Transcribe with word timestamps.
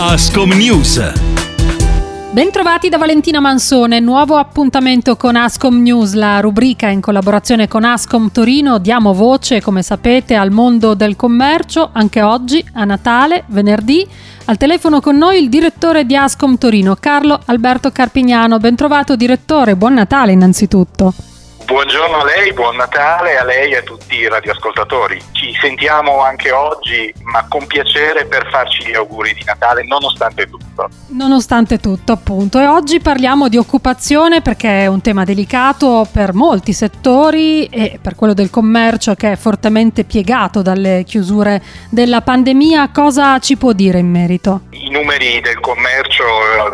Ascom 0.00 0.52
News. 0.52 1.12
Bentrovati 2.30 2.88
da 2.88 2.98
Valentina 2.98 3.40
Mansone, 3.40 3.98
nuovo 3.98 4.36
appuntamento 4.36 5.16
con 5.16 5.34
Ascom 5.34 5.82
News, 5.82 6.12
la 6.12 6.38
rubrica 6.38 6.86
in 6.86 7.00
collaborazione 7.00 7.66
con 7.66 7.82
Ascom 7.82 8.30
Torino. 8.30 8.78
Diamo 8.78 9.12
voce, 9.12 9.60
come 9.60 9.82
sapete, 9.82 10.36
al 10.36 10.52
mondo 10.52 10.94
del 10.94 11.16
commercio, 11.16 11.90
anche 11.92 12.22
oggi, 12.22 12.64
a 12.74 12.84
Natale, 12.84 13.42
venerdì. 13.48 14.06
Al 14.44 14.56
telefono 14.56 15.00
con 15.00 15.16
noi 15.16 15.42
il 15.42 15.48
direttore 15.48 16.06
di 16.06 16.14
Ascom 16.14 16.58
Torino, 16.58 16.96
Carlo 17.00 17.40
Alberto 17.46 17.90
Carpignano. 17.90 18.58
Bentrovato 18.58 19.16
direttore, 19.16 19.74
buon 19.74 19.94
Natale 19.94 20.30
innanzitutto. 20.30 21.12
Buongiorno 21.68 22.20
a 22.20 22.24
lei, 22.24 22.54
buon 22.54 22.76
Natale 22.76 23.36
a 23.36 23.44
lei 23.44 23.72
e 23.72 23.76
a 23.76 23.82
tutti 23.82 24.14
i 24.14 24.26
radioascoltatori. 24.26 25.20
Ci 25.32 25.52
sentiamo 25.60 26.22
anche 26.22 26.50
oggi, 26.50 27.12
ma 27.24 27.44
con 27.46 27.66
piacere 27.66 28.24
per 28.24 28.48
farci 28.50 28.86
gli 28.86 28.94
auguri 28.94 29.34
di 29.34 29.44
Natale, 29.44 29.84
nonostante 29.84 30.46
tutto. 30.46 30.88
Nonostante 31.08 31.78
tutto, 31.78 32.12
appunto. 32.12 32.58
E 32.58 32.66
oggi 32.66 33.00
parliamo 33.00 33.48
di 33.48 33.58
occupazione 33.58 34.40
perché 34.40 34.84
è 34.84 34.86
un 34.86 35.02
tema 35.02 35.24
delicato 35.24 36.08
per 36.10 36.32
molti 36.32 36.72
settori 36.72 37.66
e 37.66 37.98
per 38.00 38.14
quello 38.14 38.32
del 38.32 38.48
commercio 38.48 39.14
che 39.14 39.32
è 39.32 39.36
fortemente 39.36 40.04
piegato 40.04 40.62
dalle 40.62 41.04
chiusure 41.04 41.62
della 41.90 42.22
pandemia. 42.22 42.88
Cosa 42.90 43.38
ci 43.40 43.58
può 43.58 43.74
dire 43.74 43.98
in 43.98 44.10
merito? 44.10 44.62
I 44.88 44.90
numeri 44.90 45.38
del 45.42 45.60
commercio, 45.60 46.24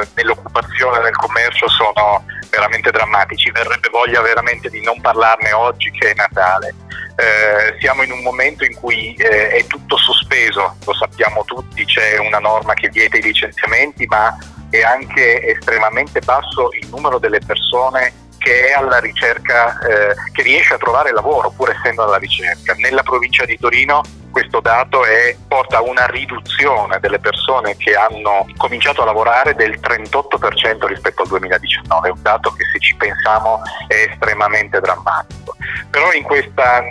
eh, 0.00 0.06
dell'occupazione 0.14 1.00
nel 1.00 1.16
commercio 1.16 1.68
sono 1.68 2.24
veramente 2.50 2.92
drammatici, 2.92 3.50
verrebbe 3.50 3.88
voglia 3.90 4.20
veramente 4.20 4.70
di 4.70 4.80
non 4.80 5.00
parlarne 5.00 5.50
oggi 5.52 5.90
che 5.90 6.12
è 6.12 6.14
Natale. 6.14 6.72
Eh, 7.16 7.76
siamo 7.80 8.04
in 8.04 8.12
un 8.12 8.22
momento 8.22 8.64
in 8.64 8.76
cui 8.76 9.12
eh, 9.14 9.48
è 9.48 9.66
tutto 9.66 9.96
sospeso, 9.96 10.76
lo 10.84 10.94
sappiamo 10.94 11.42
tutti, 11.46 11.84
c'è 11.84 12.16
una 12.18 12.38
norma 12.38 12.74
che 12.74 12.90
vieta 12.90 13.16
i 13.16 13.22
licenziamenti, 13.22 14.06
ma 14.06 14.38
è 14.70 14.82
anche 14.82 15.44
estremamente 15.44 16.20
basso 16.20 16.68
il 16.80 16.86
numero 16.88 17.18
delle 17.18 17.40
persone 17.44 18.12
che 18.38 18.68
è 18.68 18.72
alla 18.74 19.00
ricerca, 19.00 19.80
eh, 19.80 20.14
che 20.30 20.42
riesce 20.42 20.74
a 20.74 20.78
trovare 20.78 21.10
lavoro 21.10 21.50
pur 21.50 21.70
essendo 21.70 22.04
alla 22.04 22.18
ricerca. 22.18 22.72
Nella 22.74 23.02
provincia 23.02 23.44
di 23.44 23.58
Torino 23.58 24.00
questo 24.36 24.60
dato 24.60 25.02
è, 25.02 25.34
porta 25.48 25.78
a 25.78 25.82
una 25.82 26.04
riduzione 26.04 27.00
delle 27.00 27.18
persone 27.18 27.74
che 27.78 27.94
hanno 27.94 28.46
cominciato 28.58 29.00
a 29.00 29.06
lavorare 29.06 29.54
del 29.54 29.80
38% 29.80 30.86
rispetto 30.86 31.22
al 31.22 31.28
2019, 31.28 32.08
è 32.08 32.10
un 32.10 32.20
dato 32.20 32.50
che 32.50 32.64
se 32.70 32.78
ci 32.78 32.94
pensiamo 32.96 33.62
è 33.88 33.94
estremamente 34.10 34.78
drammatico. 34.78 35.56
Però 35.88 36.12
in 36.12 36.22
questa, 36.22 36.82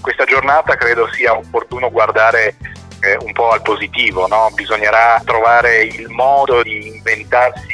questa 0.00 0.24
giornata 0.26 0.76
credo 0.76 1.12
sia 1.12 1.34
opportuno 1.34 1.90
guardare 1.90 2.54
eh, 3.00 3.16
un 3.18 3.32
po' 3.32 3.50
al 3.50 3.62
positivo, 3.62 4.28
no? 4.28 4.48
bisognerà 4.54 5.20
trovare 5.24 5.82
il 5.82 6.08
modo 6.08 6.62
di 6.62 6.86
inventarsi 6.86 7.71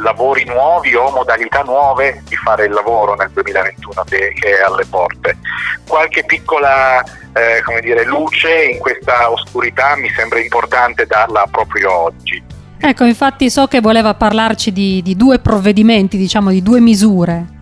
lavori 0.00 0.44
nuovi 0.44 0.94
o 0.94 1.10
modalità 1.10 1.62
nuove 1.62 2.22
di 2.28 2.36
fare 2.36 2.66
il 2.66 2.72
lavoro 2.72 3.14
nel 3.14 3.30
2021 3.32 4.04
che 4.04 4.34
è 4.34 4.62
alle 4.62 4.84
porte. 4.88 5.38
Qualche 5.86 6.24
piccola 6.24 7.02
eh, 7.02 7.80
dire, 7.80 8.04
luce 8.04 8.64
in 8.64 8.78
questa 8.78 9.30
oscurità 9.30 9.96
mi 9.96 10.08
sembra 10.10 10.40
importante 10.40 11.06
darla 11.06 11.46
proprio 11.50 11.92
oggi. 11.92 12.42
Ecco, 12.80 13.04
infatti 13.04 13.50
so 13.50 13.66
che 13.66 13.80
voleva 13.80 14.14
parlarci 14.14 14.72
di, 14.72 15.02
di 15.02 15.16
due 15.16 15.40
provvedimenti, 15.40 16.16
diciamo 16.16 16.50
di 16.50 16.62
due 16.62 16.80
misure. 16.80 17.56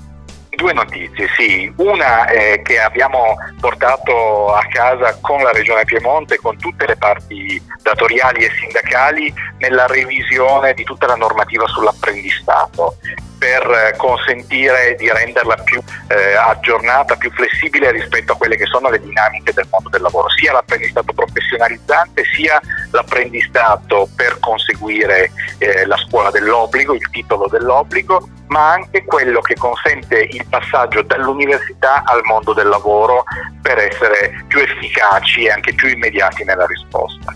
Due 0.57 0.73
notizie, 0.73 1.29
sì. 1.37 1.71
Una 1.77 2.25
è 2.27 2.63
che 2.63 2.81
abbiamo 2.81 3.37
portato 3.61 4.55
a 4.55 4.65
casa 4.71 5.19
con 5.21 5.43
la 5.43 5.53
Regione 5.53 5.85
Piemonte, 5.85 6.39
con 6.39 6.57
tutte 6.57 6.87
le 6.87 6.97
parti 6.97 7.63
datoriali 7.83 8.45
e 8.45 8.51
sindacali, 8.59 9.33
nella 9.59 9.87
revisione 9.87 10.73
di 10.73 10.83
tutta 10.83 11.07
la 11.07 11.15
normativa 11.15 11.67
sull'apprendistato 11.67 12.97
per 13.39 13.95
consentire 13.97 14.97
di 14.99 15.11
renderla 15.11 15.57
più 15.57 15.81
eh, 16.09 16.35
aggiornata, 16.35 17.17
più 17.17 17.31
flessibile 17.33 17.91
rispetto 17.91 18.33
a 18.33 18.37
quelle 18.37 18.57
che 18.57 18.65
sono 18.65 18.89
le 18.89 18.99
dinamiche 18.99 19.53
del 19.53 19.69
mondo 19.71 19.91
del 19.91 20.01
lavoro, 20.01 20.29
sia 20.31 20.53
l'apprendistato 20.53 21.13
professionalizzante 21.13 22.25
sia 22.35 22.61
l'apprendistato 22.97 24.09
per 24.17 24.39
conseguire 24.41 25.31
eh, 25.59 25.87
la 25.87 25.97
scuola 25.97 26.31
dell'obbligo, 26.31 26.95
il 26.95 27.09
titolo 27.11 27.47
dell'obbligo, 27.47 28.29
ma 28.49 28.73
anche 28.73 29.05
quello 29.05 29.41
che 29.41 29.55
consente 29.55 30.19
il 30.19 30.45
passaggio 30.49 31.03
dall'università 31.03 32.03
al 32.05 32.23
mondo 32.25 32.53
del 32.53 32.69
lavoro 32.69 33.25
per 33.63 33.79
essere 33.79 34.45
più 34.49 34.61
efficaci 34.61 35.45
e 35.45 35.51
anche 35.51 35.75
più 35.75 35.89
immediati 35.89 36.45
nella 36.45 36.67
risposta. 36.67 37.35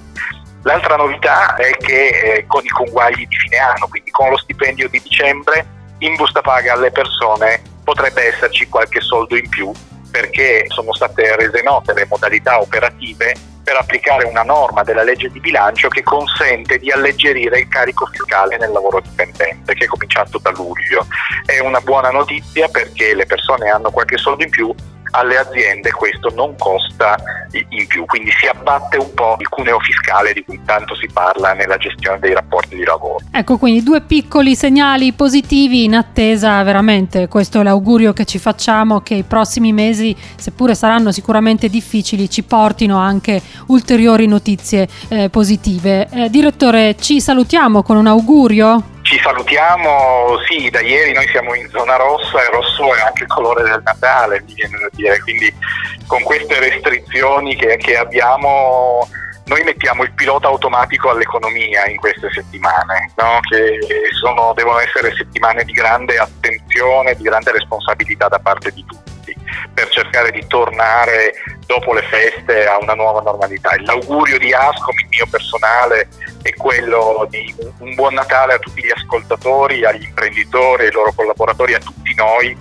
L'altra 0.63 0.97
novità 0.97 1.55
è 1.57 1.71
che 1.77 2.09
eh, 2.09 2.45
con 2.47 2.65
i 2.65 2.69
conguagli 2.69 3.27
di 3.27 3.37
fine 3.37 3.57
anno, 3.57 3.87
quindi 3.89 4.11
con 4.11 4.31
lo 4.31 4.37
stipendio 4.37 4.89
di 4.89 5.01
dicembre, 5.01 5.67
in 5.99 6.15
busta 6.17 6.41
paga 6.41 6.75
alle 6.75 6.91
persone 6.91 7.63
potrebbe 7.85 8.27
esserci 8.27 8.69
qualche 8.69 9.01
soldo 9.01 9.37
in 9.37 9.49
più 9.49 9.73
perché 10.11 10.65
sono 10.69 10.93
state 10.93 11.37
rese 11.37 11.63
note 11.63 11.95
le 11.95 12.07
modalità 12.09 12.61
operative 12.61 13.35
per 13.71 13.79
applicare 13.79 14.25
una 14.25 14.43
norma 14.43 14.83
della 14.83 15.05
legge 15.05 15.31
di 15.31 15.39
bilancio 15.39 15.87
che 15.87 16.03
consente 16.03 16.79
di 16.79 16.91
alleggerire 16.91 17.61
il 17.61 17.69
carico 17.69 18.05
fiscale 18.07 18.59
nel 18.59 18.73
lavoro 18.73 18.99
dipendente, 19.01 19.75
che 19.75 19.85
è 19.85 19.87
cominciato 19.87 20.39
da 20.39 20.51
luglio. 20.51 21.07
È 21.47 21.61
una 21.61 21.81
buona 21.81 22.11
notizia 22.11 22.67
perché 22.67 23.15
le 23.15 23.27
persone 23.27 23.71
hanno 23.71 23.93
qualche 23.93 24.19
soldo 24.19 24.43
in 24.43 24.51
più 24.51 24.75
alle 25.11 25.39
aziende 25.39 25.91
questo 25.91 26.31
non 26.35 26.55
costa 26.57 27.17
in 27.53 27.87
più, 27.87 28.05
quindi 28.05 28.31
si 28.31 28.47
abbatte 28.47 28.97
un 28.97 29.13
po' 29.13 29.37
il 29.39 29.49
cuneo 29.49 29.79
fiscale 29.81 30.33
di 30.33 30.45
cui 30.45 30.61
tanto 30.65 30.95
si 30.95 31.09
parla 31.13 31.53
nella 31.53 31.77
gestione 31.77 32.19
dei 32.19 32.33
rapporti 32.33 32.77
di 32.77 32.85
lavoro. 32.85 33.19
Ecco, 33.33 33.59
quindi 33.59 33.83
due 33.83 34.03
piccoli 34.03 34.55
segnali 34.55 35.13
positivi 35.13 35.85
in 35.85 35.95
attesa 35.95 36.63
veramente, 36.63 37.29
questo 37.29 37.61
è 37.61 37.63
l'augurio 37.63 38.13
che 38.13 38.25
ci 38.25 38.39
facciamo 38.39 39.01
che 39.01 39.15
i 39.15 39.25
prossimi 39.25 39.73
mesi, 39.73 40.17
seppure 40.37 40.75
saranno 40.75 41.11
sicuramente 41.11 41.69
difficili, 41.69 42.31
ci 42.31 42.43
portino 42.45 42.99
anche 42.99 43.41
ulteriori 43.67 44.27
notizie 44.27 44.89
eh, 45.09 45.29
positive. 45.29 46.09
Eh, 46.11 46.31
direttore, 46.31 46.97
ci 46.97 47.21
salutiamo 47.21 47.83
con 47.83 47.97
un 47.97 48.07
augurio? 48.07 48.99
Salutiamo, 49.23 50.39
sì, 50.49 50.71
da 50.71 50.81
ieri 50.81 51.13
noi 51.13 51.29
siamo 51.29 51.55
in 51.55 51.69
zona 51.69 51.97
rossa 51.97 52.43
e 52.43 52.51
rosso 52.51 52.95
è 52.95 53.01
anche 53.01 53.25
il 53.25 53.29
colore 53.29 53.63
del 53.63 53.81
Natale, 53.85 54.43
mi 54.47 54.55
viene 54.55 54.79
da 54.79 54.89
dire, 54.93 55.21
quindi 55.21 55.53
con 56.07 56.23
queste 56.23 56.59
restrizioni 56.59 57.55
che, 57.57 57.77
che 57.77 57.97
abbiamo 57.97 59.07
noi 59.51 59.65
mettiamo 59.65 60.05
il 60.05 60.13
pilota 60.13 60.47
automatico 60.47 61.11
all'economia 61.11 61.85
in 61.87 61.97
queste 61.97 62.31
settimane, 62.31 63.11
no? 63.17 63.41
che 63.41 63.79
sono, 64.21 64.53
devono 64.55 64.79
essere 64.79 65.13
settimane 65.17 65.65
di 65.65 65.73
grande 65.73 66.19
attenzione, 66.19 67.17
di 67.17 67.25
grande 67.25 67.51
responsabilità 67.51 68.29
da 68.29 68.39
parte 68.39 68.71
di 68.71 68.85
tutti, 68.85 69.35
per 69.75 69.89
cercare 69.89 70.31
di 70.31 70.47
tornare 70.47 71.33
dopo 71.71 71.93
le 71.93 72.03
feste 72.03 72.67
a 72.67 72.79
una 72.81 72.95
nuova 72.95 73.21
normalità. 73.21 73.71
L'augurio 73.85 74.39
di 74.39 74.53
Ascom, 74.53 74.99
il 74.99 75.07
mio 75.09 75.27
personale, 75.31 76.09
è 76.43 76.53
quello 76.55 77.29
di 77.31 77.55
un 77.79 77.95
buon 77.95 78.15
Natale 78.15 78.55
a 78.55 78.59
tutti 78.59 78.83
gli 78.83 78.91
ascoltatori, 78.91 79.85
agli 79.85 80.03
imprenditori, 80.03 80.87
ai 80.87 80.93
loro 80.93 81.13
collaboratori, 81.15 81.75
a 81.75 81.79
tutti 81.79 82.13
noi, 82.17 82.57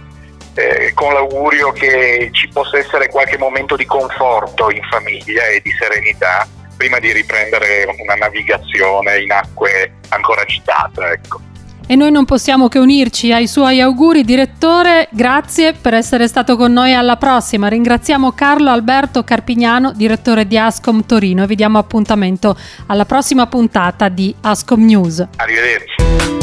eh, 0.53 0.91
con 0.93 1.13
l'augurio 1.13 1.71
che 1.71 2.29
ci 2.33 2.49
possa 2.49 2.77
essere 2.77 3.09
qualche 3.09 3.39
momento 3.39 3.75
di 3.75 3.85
conforto 3.85 4.69
in 4.69 4.83
famiglia 4.83 5.47
e 5.47 5.59
di 5.61 5.71
serenità 5.71 6.47
prima 6.77 6.99
di 6.99 7.11
riprendere 7.11 7.85
una 7.99 8.13
navigazione 8.13 9.21
in 9.21 9.31
acque 9.31 9.93
ancora 10.09 10.41
agitate. 10.41 11.01
Ecco 11.01 11.48
e 11.91 11.95
noi 11.95 12.11
non 12.11 12.23
possiamo 12.23 12.67
che 12.67 12.77
unirci 12.77 13.33
ai 13.33 13.47
suoi 13.47 13.81
auguri. 13.81 14.23
Direttore, 14.23 15.07
grazie 15.11 15.73
per 15.73 15.95
essere 15.95 16.27
stato 16.27 16.55
con 16.55 16.71
noi 16.71 16.93
alla 16.93 17.17
prossima. 17.17 17.67
Ringraziamo 17.67 18.31
Carlo 18.33 18.69
Alberto 18.69 19.23
Carpignano, 19.23 19.91
direttore 19.93 20.45
di 20.45 20.55
Ascom 20.55 21.03
Torino 21.07 21.41
e 21.41 21.47
vi 21.47 21.55
diamo 21.55 21.79
appuntamento 21.79 22.55
alla 22.85 23.05
prossima 23.05 23.47
puntata 23.47 24.07
di 24.07 24.35
Ascom 24.41 24.85
News. 24.85 25.25
Arrivederci. 25.37 25.95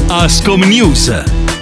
Ascom 0.08 0.62
News 0.64 1.55